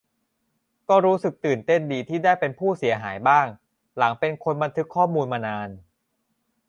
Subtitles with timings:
[0.89, 3.47] ก็รู้สึกตื่นเต้นดีที่ได้เป็นผู้เสียหายบ้าง
[3.97, 5.69] หลังเป็นคนบันทึกข้อมูลมานาน